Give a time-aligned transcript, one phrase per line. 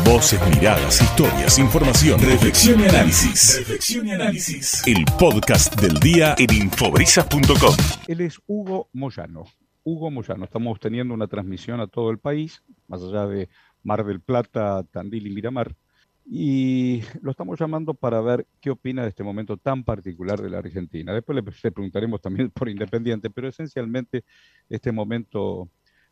[0.00, 3.58] Voces, miradas, historias, información, reflexión y análisis.
[3.58, 4.82] Reflexión y análisis.
[4.86, 7.76] El podcast del día en infobrisas.com.
[8.08, 9.44] Él es Hugo Moyano.
[9.84, 10.44] Hugo Moyano.
[10.44, 13.48] Estamos teniendo una transmisión a todo el país, más allá de
[13.82, 15.76] Mar del Plata, Tandil y Miramar.
[16.24, 20.58] Y lo estamos llamando para ver qué opina de este momento tan particular de la
[20.58, 21.12] Argentina.
[21.12, 24.24] Después le, le preguntaremos también por Independiente, pero esencialmente
[24.68, 25.68] este momento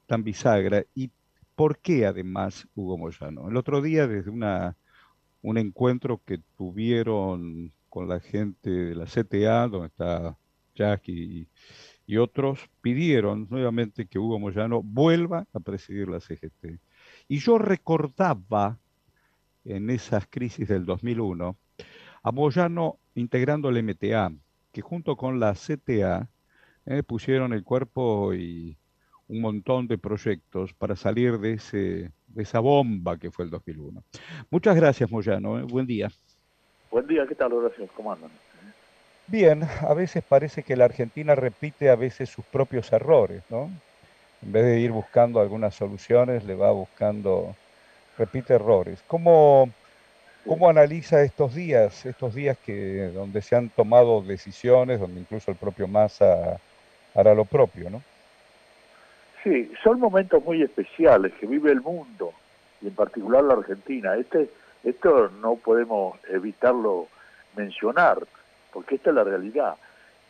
[0.07, 1.11] tan bisagra y
[1.61, 3.51] por qué además Hugo Moyano.
[3.51, 4.79] El otro día desde una,
[5.43, 10.39] un encuentro que tuvieron con la gente de la CTA, donde está
[10.75, 11.49] Jackie y,
[12.15, 16.81] y otros, pidieron nuevamente que Hugo Moyano vuelva a presidir la CGT.
[17.29, 18.79] Y yo recordaba
[19.67, 21.59] en esas crisis del 2001
[22.23, 24.33] a Moyano integrando el MTA,
[24.73, 26.31] que junto con la CTA
[26.87, 28.79] eh, pusieron el cuerpo y
[29.31, 34.03] un montón de proyectos para salir de, ese, de esa bomba que fue el 2001.
[34.51, 35.61] Muchas gracias, Moyano.
[35.61, 35.63] ¿eh?
[35.63, 36.11] Buen día.
[36.91, 37.89] Buen día, ¿qué tal, Horacio?
[37.95, 38.31] ¿Cómo andan?
[39.29, 43.71] Bien, a veces parece que la Argentina repite a veces sus propios errores, ¿no?
[44.43, 47.55] En vez de ir buscando algunas soluciones, le va buscando,
[48.19, 49.01] repite errores.
[49.07, 49.71] ¿Cómo,
[50.45, 55.57] cómo analiza estos días, estos días que donde se han tomado decisiones, donde incluso el
[55.57, 56.59] propio Massa
[57.15, 58.03] hará lo propio, ¿no?
[59.43, 62.33] Sí, son momentos muy especiales que vive el mundo
[62.83, 64.17] y en particular la Argentina.
[64.17, 64.51] Este,
[64.85, 67.09] esto no podemos evitarlo
[67.57, 68.19] mencionar
[68.73, 69.77] porque esta es la realidad.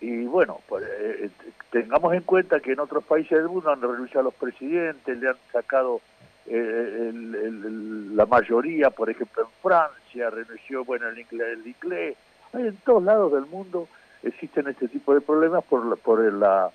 [0.00, 1.30] Y bueno, pues, eh,
[1.70, 5.36] tengamos en cuenta que en otros países del mundo han renunciado los presidentes, le han
[5.52, 6.00] sacado
[6.46, 12.16] eh, el, el, la mayoría, por ejemplo en Francia, renunció bueno el inglés, el inglés.
[12.52, 13.88] En todos lados del mundo
[14.22, 16.70] existen este tipo de problemas por, por la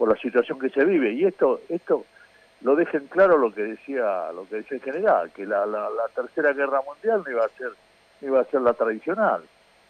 [0.00, 1.12] por la situación que se vive.
[1.12, 2.06] Y esto esto
[2.62, 6.08] lo dejen claro lo que decía lo que decía el general que la, la, la
[6.14, 7.72] tercera guerra mundial no iba a ser
[8.22, 9.42] no iba a ser la tradicional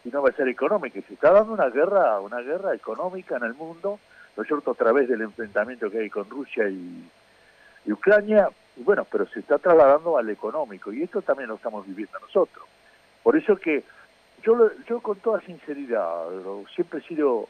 [0.03, 0.99] y no va a ser económica.
[0.99, 4.01] Y se está dando una guerra una guerra económica en el mundo
[4.35, 7.09] lo cierto a través del enfrentamiento que hay con Rusia y,
[7.85, 8.49] y Ucrania.
[8.75, 12.65] Y bueno pero se está trasladando al económico y esto también lo estamos viviendo nosotros.
[13.23, 13.85] Por eso que
[14.43, 16.25] yo yo con toda sinceridad
[16.75, 17.47] siempre he sido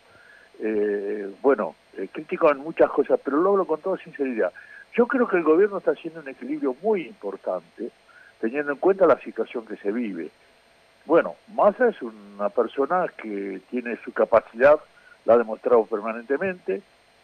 [0.62, 4.54] eh, bueno, eh, crítico en muchas cosas, pero lo hablo con toda sinceridad.
[4.94, 7.90] Yo creo que el gobierno está haciendo un equilibrio muy importante,
[8.40, 10.30] teniendo en cuenta la situación que se vive.
[11.06, 14.80] Bueno, Massa es una persona que tiene su capacidad,
[15.26, 16.82] la ha demostrado permanentemente,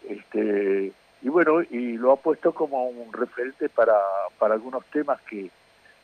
[0.08, 3.98] este, y bueno, y lo ha puesto como un referente para,
[4.40, 5.50] para algunos temas que,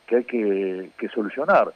[0.06, 1.72] que hay que, que solucionar.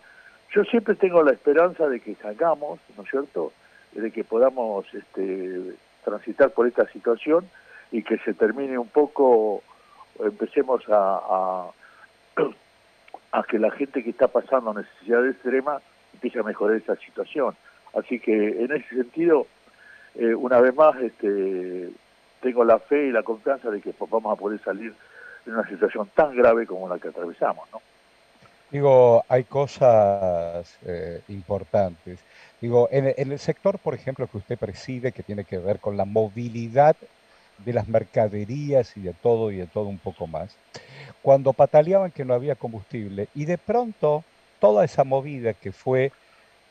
[0.54, 3.52] Yo siempre tengo la esperanza de que salgamos, ¿no es cierto?,
[4.00, 7.48] de que podamos este, transitar por esta situación
[7.90, 9.62] y que se termine un poco,
[10.20, 11.70] empecemos a,
[13.32, 15.82] a, que la gente que está pasando necesidades extremas
[16.12, 17.56] empiece a mejorar esa situación.
[17.94, 19.46] Así que en ese sentido,
[20.14, 21.90] eh, una vez más, este,
[22.40, 24.94] tengo la fe y la confianza de que vamos a poder salir
[25.46, 27.80] de una situación tan grave como la que atravesamos, ¿no?
[28.70, 32.20] Digo, hay cosas eh, importantes.
[32.60, 35.96] Digo, en, en, el sector, por ejemplo, que usted preside, que tiene que ver con
[35.96, 36.96] la movilidad
[37.64, 40.56] de las mercaderías y de todo y de todo un poco más,
[41.22, 44.24] cuando pataleaban que no había combustible y de pronto
[44.60, 46.12] toda esa movida que fue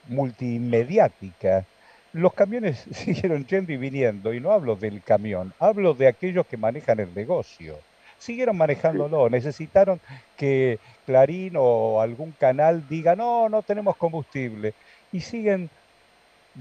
[0.07, 1.65] multimediática,
[2.13, 6.57] los camiones siguieron yendo y viniendo, y no hablo del camión, hablo de aquellos que
[6.57, 7.77] manejan el negocio
[8.17, 9.29] siguieron manejándolo.
[9.29, 9.99] Necesitaron
[10.35, 14.73] que Clarín o algún canal diga, no, no tenemos combustible.
[15.11, 15.69] Y siguen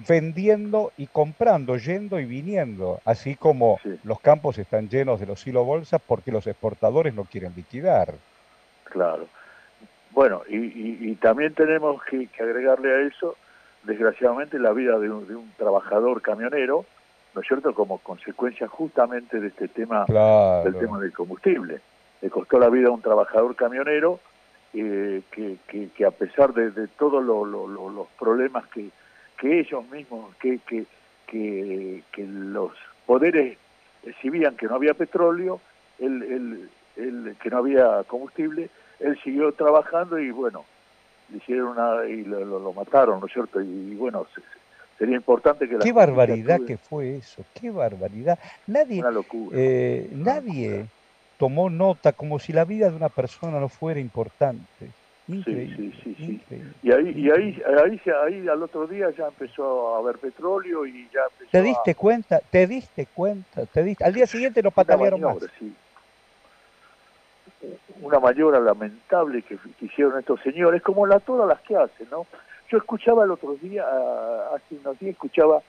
[0.08, 3.98] vendiendo y comprando, yendo y viniendo, así como sí.
[4.04, 8.14] los campos están llenos de los hilo bolsas porque los exportadores no quieren liquidar.
[8.84, 9.26] Claro.
[10.10, 13.36] Bueno, y, y, y también tenemos que, que, agregarle a eso,
[13.84, 16.84] desgraciadamente, la vida de un, de un trabajador camionero,
[17.34, 20.64] ¿no es cierto?, como consecuencia justamente de este tema, claro.
[20.64, 21.80] del tema del combustible.
[22.20, 24.20] Le costó la vida a un trabajador camionero
[24.74, 28.90] eh, que, que, que, a pesar de, de todos lo, lo, lo, los problemas que,
[29.36, 30.86] que ellos mismos, que, que,
[31.26, 32.72] que, que los
[33.04, 33.58] poderes
[34.04, 35.60] exhibían que no había petróleo,
[35.98, 40.64] él, él, él, que no había combustible, él siguió trabajando y bueno,
[41.30, 43.60] le hicieron una, y lo, lo, lo mataron, ¿no es cierto?
[43.60, 44.40] Y, y bueno, se,
[44.98, 48.38] sería importante que la qué barbaridad que fue eso qué barbaridad.
[48.66, 50.86] Nadie una locura, eh, nadie
[51.38, 54.90] tomó nota como si la vida de una persona no fuera importante
[55.28, 56.72] increíble, sí, sí, sí, increíble.
[56.82, 61.08] y ahí y ahí, ahí ahí al otro día ya empezó a haber petróleo y
[61.12, 61.94] ya empezó te diste a...
[61.94, 65.74] cuenta te diste cuenta te diste al día siguiente lo patalearon más sí.
[68.00, 72.26] una maniobra lamentable que, hicieron estos señores, como la todas las que hacen, ¿no?
[72.68, 73.84] Yo escuchaba el otro día,
[74.54, 75.62] hace unos días, escuchaba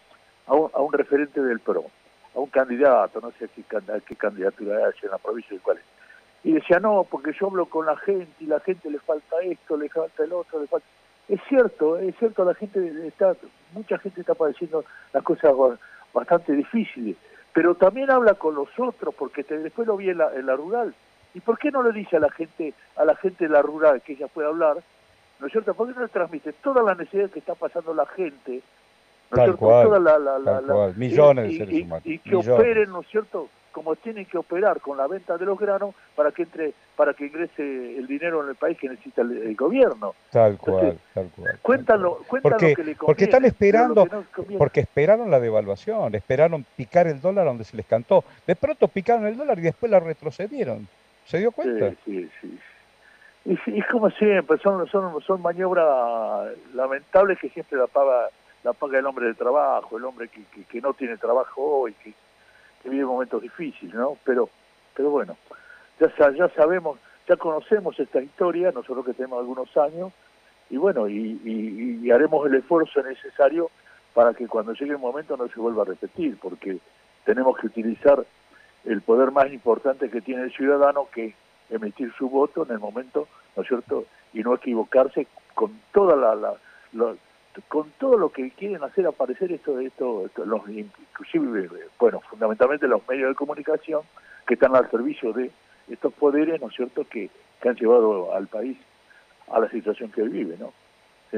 [0.47, 1.85] a un, a un referente del PRO,
[2.35, 3.63] a un candidato, no sé a qué,
[4.05, 5.83] qué candidatura hay en la provincia de cuál es.
[6.47, 9.75] Y decía, no, porque yo hablo con la gente y la gente le falta esto,
[9.75, 10.87] le falta el otro, le falta...
[11.27, 13.35] Es cierto, es cierto, la gente está,
[13.73, 15.51] mucha gente está padeciendo las cosas
[16.13, 17.17] bastante difíciles,
[17.51, 20.95] pero también habla con los otros, porque después lo vi en la, en la rural.
[21.33, 24.01] ¿Y por qué no le dice a la gente, a la gente de la rural
[24.01, 24.77] que ella puede hablar?
[25.41, 25.73] ¿No es cierto?
[25.73, 28.61] ¿Por qué no le transmite toda la necesidad que está pasando la gente?
[29.31, 29.99] ¿no es cierto?
[29.99, 32.05] la, Millones de seres humanos.
[32.05, 33.49] Y, que operen, ¿no es cierto?
[33.77, 37.27] Como tienen que operar con la venta de los granos para que entre para que
[37.27, 37.61] ingrese
[37.95, 40.15] el dinero en el país que necesita el, gobierno.
[40.31, 41.59] Tal cual, tal cual.
[41.61, 44.07] Cuéntalo, cuéntalo porque, que le conviene, Porque están esperando,
[44.57, 48.23] porque esperaron la devaluación, esperaron picar el dólar donde se les cantó.
[48.47, 50.87] De pronto picaron el dólar y después la retrocedieron.
[51.25, 51.91] ¿Se dio cuenta?
[52.03, 52.59] Sí, sí, sí.
[53.45, 58.29] Y, es como siempre, son, son, son maniobras lamentables que siempre la paga,
[58.63, 61.93] la paga el hombre de trabajo, el hombre que, que, que no tiene trabajo hoy,
[62.03, 62.11] que,
[62.81, 64.17] que vive momentos difíciles, ¿no?
[64.23, 64.49] Pero,
[64.95, 65.37] pero bueno,
[65.99, 70.13] ya, ya sabemos, ya conocemos esta historia, nosotros que tenemos algunos años,
[70.69, 73.69] y bueno, y, haremos el esfuerzo necesario
[74.13, 76.79] para que cuando llegue el momento no se vuelva a repetir, porque
[77.25, 78.25] tenemos que utilizar
[78.85, 81.35] el poder más importante que tiene el ciudadano, que
[81.69, 84.05] emitir su voto en el momento, ¿no es cierto?
[84.33, 86.55] Y no equivocarse con toda la,
[86.93, 87.15] la,
[87.67, 91.69] con todo lo que quieren hacer aparecer esto, esto, esto los, inclusive,
[91.99, 94.01] bueno, fundamentalmente los medios de comunicación
[94.45, 95.51] que están al servicio de
[95.89, 97.29] estos poderes, ¿no es cierto?, que,
[97.67, 98.77] han llevado al país
[99.51, 100.71] a la situación que vive, ¿no?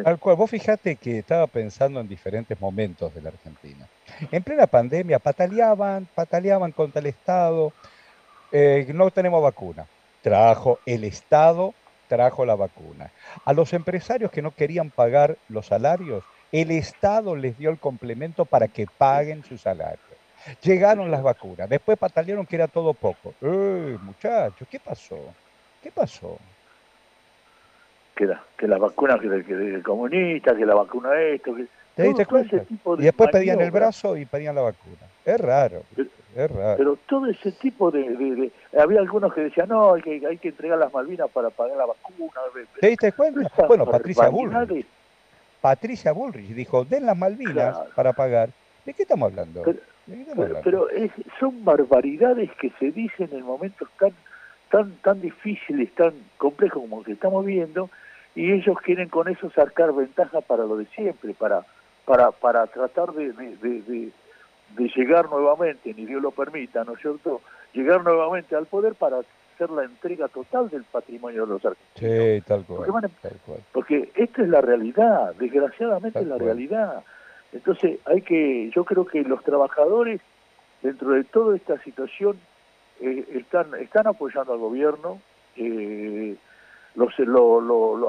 [0.05, 3.87] Al cual, vos fijate que estaba pensando en diferentes momentos de la Argentina.
[4.31, 7.73] En plena pandemia pataleaban, pataleaban contra el Estado,
[8.51, 9.87] eh, no tenemos vacuna.
[10.21, 11.73] Trajo el Estado
[12.09, 13.11] trajo la vacuna.
[13.45, 18.43] A los empresarios que no querían pagar los salarios, el Estado les dio el complemento
[18.43, 19.99] para que paguen su salario.
[20.61, 23.33] Llegaron las vacunas, después patalearon que era todo poco.
[23.41, 24.67] ¡Eh, muchachos!
[24.69, 25.17] ¿Qué pasó?
[25.81, 26.37] ¿Qué pasó?
[28.15, 31.67] Que la, que la vacuna que, del comunista, que la vacuna esto, que...
[31.99, 32.55] ¿Te diste cuenta?
[32.97, 34.95] y después pedían el brazo y pedían la vacuna.
[35.25, 35.83] Es raro.
[36.33, 40.77] Pero todo ese tipo de, Había algunos que decían, no, hay que, hay que entregar
[40.77, 42.31] las Malvinas para pagar la vacuna.
[42.79, 43.41] ¿Te diste cuenta?
[43.67, 44.85] Bueno, Patricia Bullrich.
[45.59, 48.49] Patricia Bullrich dijo, den las Malvinas para pagar.
[48.85, 49.63] ¿De qué estamos hablando?
[50.63, 50.87] Pero,
[51.39, 54.11] son barbaridades que se dicen en momentos tan,
[54.71, 57.89] tan, tan difíciles, tan complejos como que estamos viendo,
[58.35, 61.65] y ellos quieren con eso sacar ventaja para lo de siempre, para,
[62.09, 64.11] para, para tratar de
[64.75, 67.41] de llegar nuevamente, ni Dios lo permita, ¿no es cierto?,
[67.73, 72.35] llegar nuevamente al poder para hacer la entrega total del patrimonio de los argentinos.
[72.35, 73.05] Sí, tal cual.
[73.71, 77.03] Porque, esta es la realidad, desgraciadamente es la realidad.
[77.51, 80.21] Entonces hay que, yo creo que los trabajadores,
[80.81, 82.39] dentro de toda esta situación,
[83.01, 85.19] eh, están, están apoyando al gobierno,
[85.55, 86.35] eh,
[86.95, 87.13] los,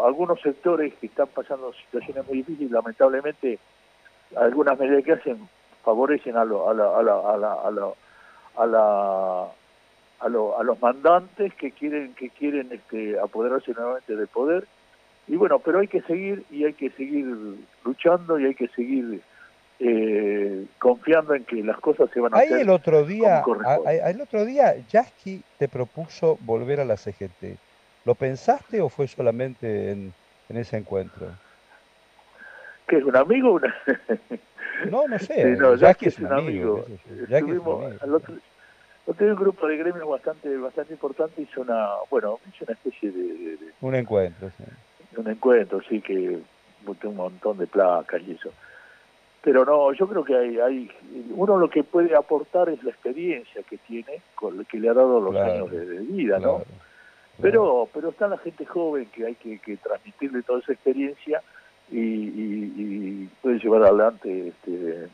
[0.04, 3.58] algunos sectores que están pasando situaciones muy difíciles, lamentablemente,
[4.36, 5.48] algunas medidas que hacen
[5.84, 7.92] favorecen a, lo, a, la, a, la, a, la, a, la,
[8.56, 9.48] a, la,
[10.20, 14.66] a, lo, a los mandantes que quieren que quieren este, apoderarse nuevamente del poder.
[15.26, 17.26] Y bueno pero hay que seguir y hay que seguir
[17.84, 19.22] luchando y hay que seguir
[19.78, 23.42] eh, confiando en que las cosas se van a Ahí hacer el otro día
[24.04, 27.56] el otro día Yasky te propuso volver a la CGT
[28.04, 30.12] ¿lo pensaste o fue solamente en,
[30.48, 31.28] en ese encuentro?
[32.90, 33.72] Que es un amigo una
[34.90, 35.44] No, no sé.
[35.58, 36.84] no, ya que es un amigo.
[38.00, 38.34] Al otro,
[39.06, 43.58] un grupo de gremios bastante bastante importante, hizo una, bueno, hizo una especie de...
[43.80, 44.64] un encuentro, sí.
[45.16, 46.38] Un encuentro, sí, que
[47.04, 48.50] un montón de placas y eso.
[49.42, 50.90] Pero no, yo creo que hay, hay
[51.34, 55.20] uno lo que puede aportar es la experiencia que tiene, con, que le ha dado
[55.20, 56.62] los años de, vida, ¿no?
[57.40, 61.42] Pero, pero está la gente joven que hay que, que transmitirle toda esa experiencia
[61.90, 65.08] y, puede llevar adelante este,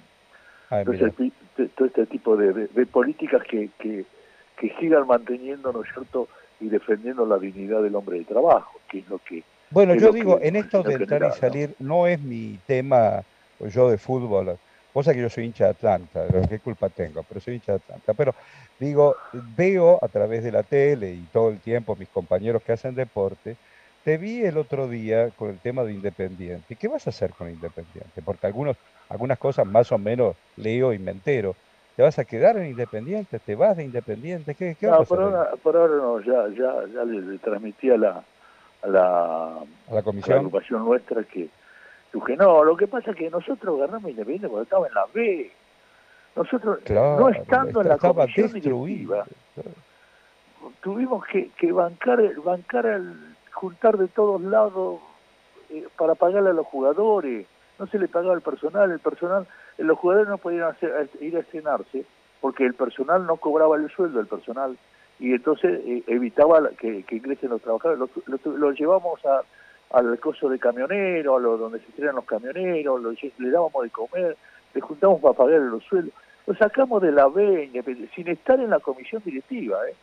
[1.75, 4.05] todo, este, tipo de, políticas que, que,
[4.81, 6.29] sigan manteniendo, ¿no es cierto?,
[6.59, 9.43] y defendiendo la dignidad del hombre de trabajo, que es lo que...
[9.71, 12.07] Bueno, yo digo, en esto de entrar y salir, ¿no?
[12.07, 13.23] es mi tema,
[13.59, 14.57] pues yo de fútbol,
[14.93, 18.15] cosa que yo soy hincha de Atlanta, qué culpa tengo, pero soy hincha de Atlanta.
[18.15, 18.35] Pero
[18.81, 19.15] digo,
[19.55, 23.57] veo a través de la tele y todo el tiempo mis compañeros que hacen deporte,
[24.07, 26.65] te vi el otro día con el tema de Independiente.
[26.69, 28.23] ¿Y qué vas a hacer con Independiente?
[28.25, 28.77] Porque algunos,
[29.09, 31.57] algunas cosas más o menos leo y me entero.
[31.97, 33.41] ¿Te vas a quedar en Independiente?
[33.41, 34.55] ¿Te vas de Independiente?
[34.55, 38.23] ¿Qué, qué no, por ahora, por ahora, no, ya, ya, ya le, transmití a la,
[38.83, 39.47] a la,
[39.91, 40.39] ¿A la, comisión?
[40.39, 41.49] agrupación nuestra que,
[42.25, 45.51] que no, lo que pasa es que nosotros ganamos Independiente cuando estaba en la B.
[46.37, 49.27] Nosotros, no estando en la comisión directiva,
[50.81, 55.01] tuvimos que, que bancar, bancar al juntar de todos lados
[55.71, 57.47] eh, para pagarle a los jugadores.
[57.79, 59.47] No se le pagaba al personal, el personal,
[59.79, 62.05] los jugadores no podían hacer, ir a estrenarse
[62.41, 64.77] porque el personal no cobraba el sueldo del personal
[65.19, 68.11] y entonces eh, evitaba que, ingresen los trabajadores.
[68.27, 69.43] Los, llevamos a,
[69.91, 73.01] al coso de camionero, a lo, donde se estrenan los camioneros,
[73.39, 74.37] le dábamos de comer,
[74.75, 76.13] le juntamos para pagar los sueldos.
[76.47, 77.71] Lo sacamos de la B,
[78.15, 79.95] sin estar en la comisión directiva, ¿eh?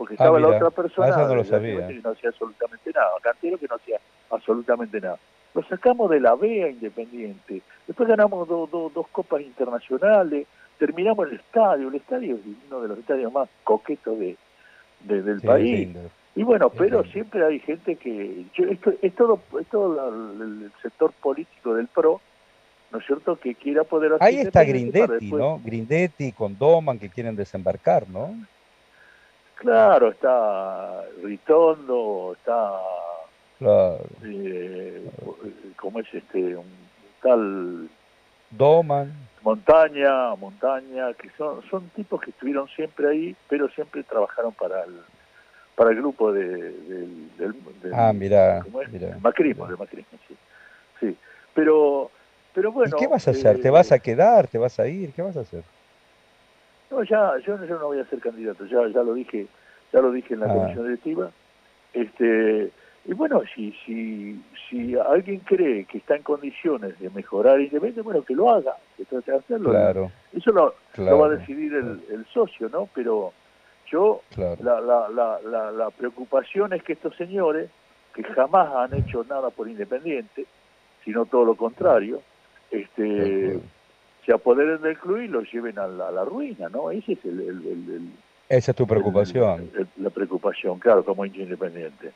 [0.00, 1.86] Porque ah, estaba la otra persona no lo sabía.
[1.86, 5.18] que no hacía absolutamente nada, Cantero que no hacía absolutamente nada.
[5.52, 10.46] Lo sacamos de la B a Independiente, después ganamos dos copas internacionales,
[10.78, 12.40] terminamos el estadio, el estadio es
[12.70, 14.38] uno de los estadios más coquetos de,
[15.00, 15.90] del país.
[16.34, 18.46] Y bueno, pero siempre hay gente que...
[18.56, 20.08] esto, es todo, es todo
[20.42, 22.22] el sector político del PRO,
[22.90, 24.12] ¿no es cierto?, que quiera poder.
[24.20, 25.60] Ahí está Grindetti, ¿no?
[25.62, 28.34] Grindetti con Doman que quieren desembarcar, ¿no?
[29.60, 32.80] Claro, está Ritondo, está.
[33.58, 33.98] Claro.
[34.24, 35.06] Eh,
[35.76, 36.56] ¿Cómo es este?
[36.56, 36.64] Un
[37.22, 37.90] tal.
[38.50, 39.12] Doman.
[39.42, 44.98] Montaña, Montaña, que son, son tipos que estuvieron siempre ahí, pero siempre trabajaron para el,
[45.74, 47.54] para el grupo de, del, del,
[47.94, 48.64] ah, mira,
[49.20, 50.36] macrismo, de macrismo, sí.
[51.00, 51.16] sí.
[51.54, 52.10] Pero,
[52.54, 52.96] pero bueno.
[52.96, 53.60] ¿Y qué vas a hacer?
[53.60, 54.46] ¿Te eh, vas a quedar?
[54.46, 55.12] ¿Te vas a ir?
[55.12, 55.62] ¿Qué vas a hacer?
[56.90, 59.46] No, ya, yo, no voy a ser candidato, ya, ya lo dije,
[59.92, 60.54] ya lo dije en la ah.
[60.54, 61.30] comisión directiva.
[61.92, 62.70] Este,
[63.04, 68.22] y bueno, si, si, si alguien cree que está en condiciones de mejorar Independiente, bueno,
[68.22, 69.70] que lo haga, que trate de hacerlo.
[69.70, 72.88] Claro, Eso lo, va a decidir el, el, socio, ¿no?
[72.94, 73.32] Pero
[73.90, 77.70] yo, la, la, la, la, preocupación es que estos señores,
[78.14, 80.46] que jamás han hecho nada por Independiente,
[81.04, 82.20] sino todo lo contrario,
[82.70, 83.58] este
[84.24, 86.90] se apoderen del club y lo lleven a la, ruina, ¿no?
[86.90, 88.10] Ese es el,
[88.48, 89.70] Esa es tu preocupación.
[89.96, 92.12] la preocupación, claro, como hincha independiente.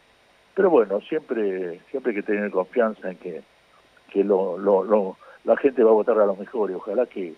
[0.55, 3.43] Pero bueno, siempre siempre hay que tener confianza en que,
[4.11, 6.77] que lo, lo, la gente va a votar a los mejores.
[6.77, 7.35] Ojalá que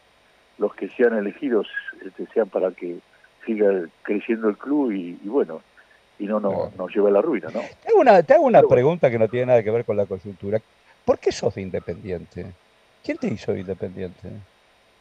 [0.58, 1.66] los que sean elegidos
[2.04, 2.98] este, sean para que
[3.44, 5.62] siga creciendo el club y, bueno,
[6.18, 7.60] y no nos, lleve a la ruina, ¿no?
[7.60, 10.06] Te hago una, te hago una pregunta que no tiene nada que ver con la
[10.06, 10.60] coyuntura.
[11.04, 12.46] ¿Por qué sos de independiente?
[13.04, 14.28] ¿Quién te hizo independiente?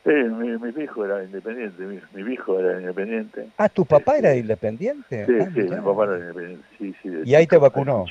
[0.06, 3.48] Sí, mi, mi hijo era independiente, mi, mi hijo era independiente.
[3.58, 5.26] Ah, ¿tu papá era independiente?
[5.26, 7.10] Sí, ah, sí, mi papá era independiente, sí, sí.
[7.26, 8.06] ¿Y ahí te vacunó?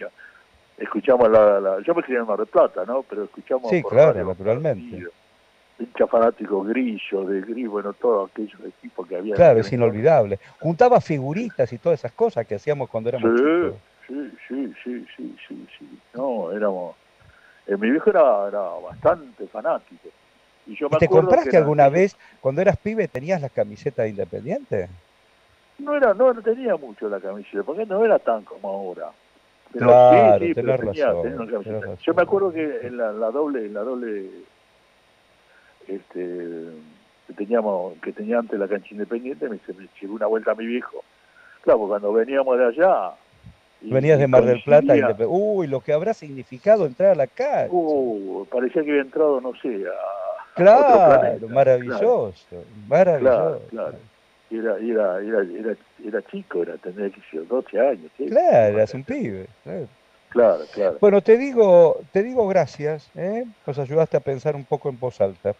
[0.76, 3.04] Escuchamos la, la, Yo me crié en Mar del Plata, ¿no?
[3.04, 3.70] Pero escuchamos...
[3.70, 5.06] Sí, claro, naturalmente.
[5.78, 9.36] Hincha fanático grillo, de gris, bueno, todos aquellos equipos que había.
[9.36, 10.40] Claro, es inolvidable.
[10.58, 13.74] Juntaba figuritas y todas esas cosas que hacíamos cuando éramos sí, chicos.
[14.08, 15.98] Sí, sí, sí, sí, sí, sí.
[16.12, 16.96] No, éramos...
[17.68, 20.08] Eh, mi viejo era, era bastante fanático
[20.66, 24.88] ¿Y, te compraste alguna vez, cuando eras pibe, tenías la camiseta de Independiente?
[25.78, 29.10] No era, no tenía mucho la camiseta, porque no era tan como ahora.
[29.72, 33.80] Pero claro, sí, sí, tenés razón, Yo me acuerdo que en la, doble, en la
[33.80, 34.30] doble,
[35.88, 36.66] este,
[37.26, 40.64] que teníamos, que tenía antes la cancha Independiente, me, me llegó una vuelta a mi
[40.64, 41.02] viejo.
[41.62, 43.14] Claro, cuando veníamos de allá,
[43.80, 44.94] Venías de Mar del Plata
[45.28, 47.68] Uy, lo que habrá significado entrar a la cancha.
[47.70, 50.23] Uh, parecía que había entrado, no sé, a,
[50.54, 52.32] Claro, maravilloso,
[52.88, 53.60] maravilloso.
[53.70, 53.96] Claro,
[54.50, 58.10] Era, era, era, era, chico, era, ser 12 años.
[58.16, 59.48] Claro, eras un pibe.
[60.28, 60.64] Claro.
[60.72, 63.44] claro, Bueno, te digo, te digo gracias, ¿eh?
[63.66, 65.54] nos ayudaste a pensar un poco en voz alta.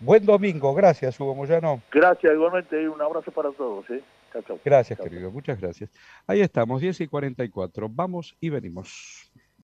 [0.00, 1.82] Buen domingo, gracias Hugo Moyano.
[1.92, 3.88] Gracias, igualmente, un abrazo para todos.
[3.90, 4.02] ¿eh?
[4.64, 5.90] Gracias, querido, muchas gracias.
[6.26, 9.30] Ahí estamos, 10 y 44, vamos y venimos.